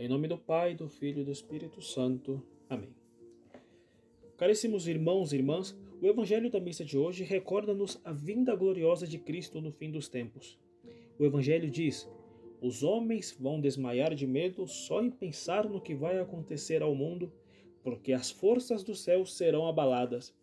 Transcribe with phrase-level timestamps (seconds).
[0.00, 2.42] Em nome do Pai, do Filho e do Espírito Santo.
[2.70, 2.88] Amém.
[4.38, 9.18] Caríssimos irmãos e irmãs, o Evangelho da missa de hoje recorda-nos a vinda gloriosa de
[9.18, 10.58] Cristo no fim dos tempos.
[11.18, 12.10] O Evangelho diz:
[12.62, 17.30] Os homens vão desmaiar de medo só em pensar no que vai acontecer ao mundo,
[17.82, 20.34] porque as forças do céu serão abaladas.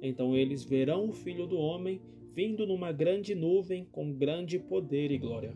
[0.00, 2.00] Então eles verão o Filho do Homem
[2.32, 5.52] vindo numa grande nuvem com grande poder e glória.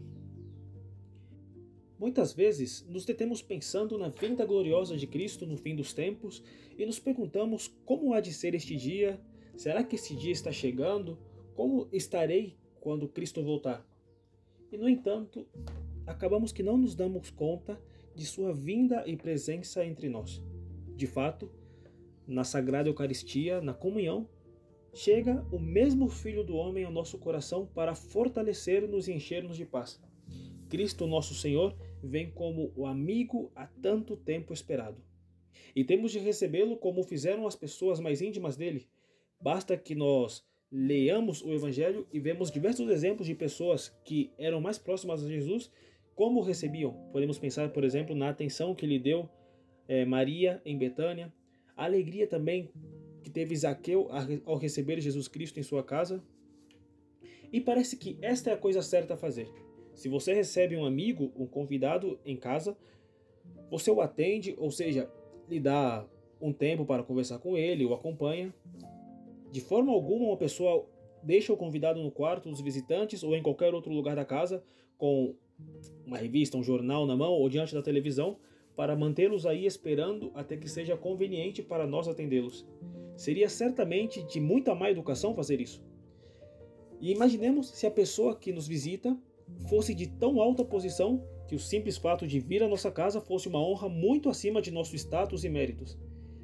[2.05, 6.45] Muitas vezes nos detemos pensando na vinda gloriosa de Cristo no fim dos tempos
[6.77, 9.19] e nos perguntamos como há de ser este dia,
[9.57, 11.19] será que esse dia está chegando?
[11.55, 13.89] Como estarei quando Cristo voltar?
[14.71, 15.47] E no entanto,
[16.07, 17.81] acabamos que não nos damos conta
[18.15, 20.43] de sua vinda e presença entre nós.
[20.95, 21.51] De fato,
[22.27, 24.29] na Sagrada Eucaristia, na comunhão,
[24.93, 29.99] chega o mesmo Filho do Homem ao nosso coração para fortalecer-nos e encher-nos de paz.
[30.69, 31.75] Cristo, nosso Senhor,
[32.07, 35.03] vem como o amigo há tanto tempo esperado.
[35.75, 38.87] E temos de recebê-lo como fizeram as pessoas mais íntimas dele.
[39.41, 44.79] Basta que nós leamos o Evangelho e vemos diversos exemplos de pessoas que eram mais
[44.79, 45.71] próximas a Jesus,
[46.15, 46.93] como recebiam.
[47.13, 49.29] Podemos pensar, por exemplo, na atenção que lhe deu
[49.87, 51.33] é, Maria em Betânia,
[51.77, 52.71] a alegria também
[53.23, 54.09] que teve Zaqueu
[54.45, 56.23] ao receber Jesus Cristo em sua casa.
[57.53, 59.49] E parece que esta é a coisa certa a fazer.
[59.95, 62.77] Se você recebe um amigo, um convidado em casa,
[63.71, 65.11] você o atende, ou seja,
[65.49, 66.07] lhe dá
[66.41, 68.53] um tempo para conversar com ele, o acompanha.
[69.51, 70.87] De forma alguma, uma pessoa
[71.23, 74.63] deixa o convidado no quarto dos visitantes ou em qualquer outro lugar da casa
[74.99, 75.35] com
[76.05, 78.37] uma revista, um jornal na mão ou diante da televisão
[78.77, 82.67] para mantê-los aí esperando até que seja conveniente para nós atendê-los.
[83.17, 85.83] Seria certamente de muita má educação fazer isso.
[87.01, 89.17] E imaginemos se a pessoa que nos visita
[89.69, 93.49] fosse de tão alta posição que o simples fato de vir à nossa casa fosse
[93.49, 95.99] uma honra muito acima de nosso status e méritos.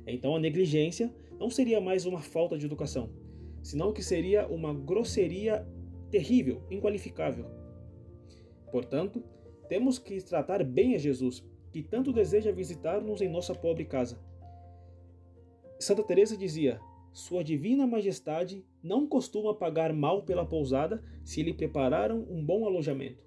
[0.07, 3.11] Então a negligência não seria mais uma falta de educação,
[3.63, 5.67] senão que seria uma grosseria
[6.11, 7.47] terrível, inqualificável.
[8.71, 9.23] Portanto,
[9.69, 11.43] temos que tratar bem a Jesus,
[11.73, 14.19] que tanto deseja visitar-nos em nossa pobre casa.
[15.79, 16.81] Santa Teresa dizia:
[17.13, 23.25] sua Divina Majestade não costuma pagar mal pela pousada se lhe prepararam um bom alojamento.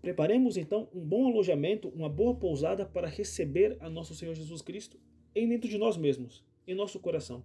[0.00, 4.98] Preparemos então um bom alojamento, uma boa pousada para receber a nosso Senhor Jesus Cristo
[5.34, 7.44] em dentro de nós mesmos, em nosso coração.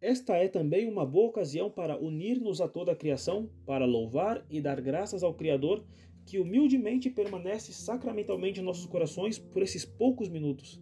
[0.00, 4.60] Esta é também uma boa ocasião para unir-nos a toda a criação, para louvar e
[4.60, 5.84] dar graças ao Criador
[6.26, 10.80] que humildemente permanece sacramentalmente em nossos corações por esses poucos minutos.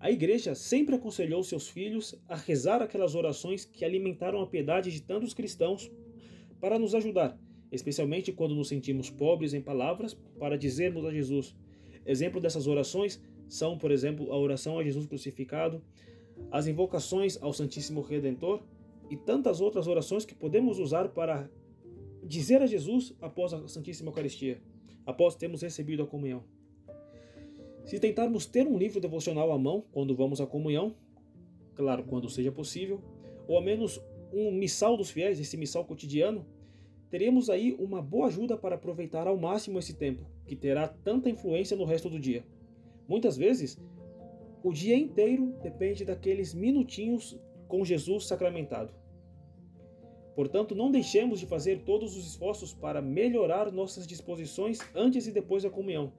[0.00, 5.02] A igreja sempre aconselhou seus filhos a rezar aquelas orações que alimentaram a piedade de
[5.02, 5.90] tantos cristãos
[6.58, 7.38] para nos ajudar,
[7.70, 11.54] especialmente quando nos sentimos pobres em palavras, para dizermos a Jesus.
[12.06, 15.82] Exemplo dessas orações são, por exemplo, a oração a Jesus crucificado,
[16.50, 18.62] as invocações ao Santíssimo Redentor
[19.10, 21.50] e tantas outras orações que podemos usar para
[22.24, 24.62] dizer a Jesus após a Santíssima Eucaristia,
[25.04, 26.42] após termos recebido a comunhão.
[27.90, 30.94] Se tentarmos ter um livro devocional à mão quando vamos à comunhão,
[31.74, 33.02] claro, quando seja possível,
[33.48, 34.00] ou ao menos
[34.32, 36.46] um missal dos fiéis, esse missal cotidiano,
[37.10, 41.76] teremos aí uma boa ajuda para aproveitar ao máximo esse tempo, que terá tanta influência
[41.76, 42.44] no resto do dia.
[43.08, 43.76] Muitas vezes,
[44.62, 47.36] o dia inteiro depende daqueles minutinhos
[47.66, 48.94] com Jesus sacramentado.
[50.36, 55.64] Portanto, não deixemos de fazer todos os esforços para melhorar nossas disposições antes e depois
[55.64, 56.12] da comunhão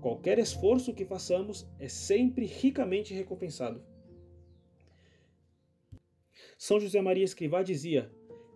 [0.00, 3.82] Qualquer esforço que façamos é sempre ricamente recompensado.
[6.56, 8.10] São José Maria Escrivá dizia: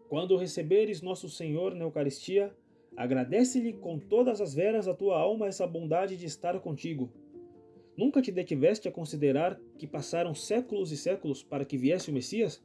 [0.08, 2.54] Quando receberes nosso Senhor na Eucaristia,
[2.96, 7.10] agradece-lhe com todas as veras a tua alma essa bondade de estar contigo.
[7.96, 12.62] Nunca te detiveste a considerar que passaram séculos e séculos para que viesse o Messias?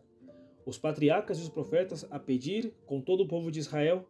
[0.66, 4.08] Os patriarcas e os profetas a pedir, com todo o povo de Israel: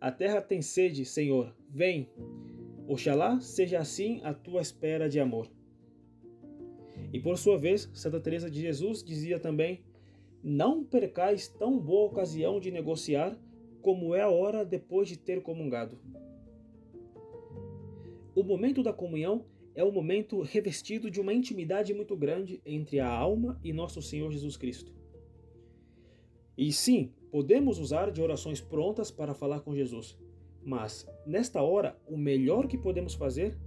[0.00, 2.08] A terra tem sede, Senhor, vem.
[2.86, 5.48] Oxalá seja assim a tua espera de amor.
[7.12, 9.84] E por sua vez, Santa Teresa de Jesus dizia também:
[10.42, 13.38] Não percais tão boa ocasião de negociar
[13.80, 15.98] como é a hora depois de ter comungado.
[18.34, 19.44] O momento da comunhão
[19.74, 24.30] é um momento revestido de uma intimidade muito grande entre a alma e nosso Senhor
[24.30, 24.92] Jesus Cristo.
[26.56, 30.16] E sim, podemos usar de orações prontas para falar com Jesus,
[30.64, 33.58] mas, nesta hora, o melhor que podemos fazer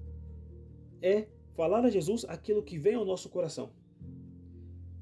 [1.01, 3.71] é falar a Jesus aquilo que vem ao nosso coração.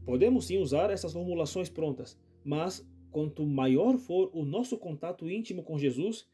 [0.05, 5.77] Podemos sim usar essas formulações prontas, mas quanto maior for o nosso contato íntimo com
[5.77, 6.27] Jesus,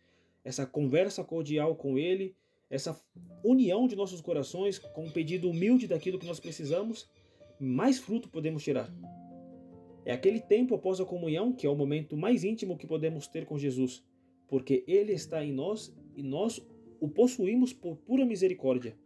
[0.44, 2.36] essa conversa cordial com Ele,
[2.70, 3.00] essa
[3.44, 7.10] união de nossos corações com um pedido humilde daquilo que nós precisamos,
[7.60, 8.92] mais fruto podemos tirar.
[10.06, 13.46] É aquele tempo após a comunhão que é o momento mais íntimo que podemos ter
[13.46, 14.04] com Jesus,
[14.50, 16.62] porque Ele está em nós e nós
[17.00, 18.98] o possuímos por pura misericórdia.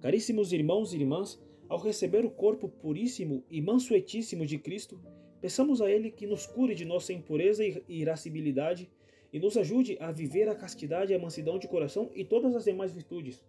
[0.00, 4.98] Caríssimos irmãos e irmãs, ao receber o corpo puríssimo e mansuetíssimo de Cristo,
[5.40, 8.90] peçamos a Ele que nos cure de nossa impureza e irascibilidade
[9.32, 12.64] e nos ajude a viver a castidade e a mansidão de coração e todas as
[12.64, 13.44] demais virtudes.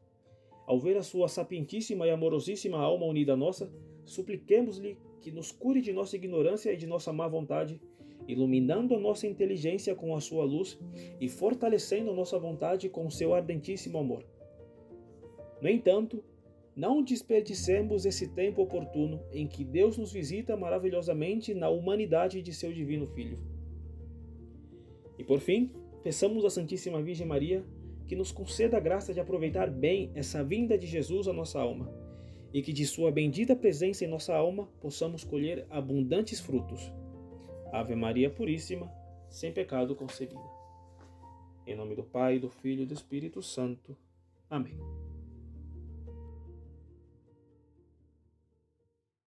[0.67, 3.71] Ao ver a sua sapientíssima e amorosíssima alma unida à nossa,
[4.05, 7.81] supliquemos-lhe que nos cure de nossa ignorância e de nossa má vontade,
[8.27, 10.79] iluminando nossa inteligência com a sua luz
[11.19, 14.23] e fortalecendo nossa vontade com seu ardentíssimo amor.
[15.61, 16.23] No entanto,
[16.75, 22.71] não desperdicemos esse tempo oportuno em que Deus nos visita maravilhosamente na humanidade de seu
[22.71, 23.39] divino Filho.
[25.17, 25.71] E por fim,
[26.01, 27.63] peçamos à Santíssima Virgem Maria
[28.07, 31.93] que nos conceda a graça de aproveitar bem essa vinda de Jesus à nossa alma
[32.53, 36.91] e que de sua bendita presença em nossa alma possamos colher abundantes frutos.
[37.71, 38.91] Ave Maria Puríssima,
[39.29, 40.41] sem pecado concebida.
[41.65, 43.95] Em nome do Pai, do Filho e do Espírito Santo.
[44.49, 44.77] Amém.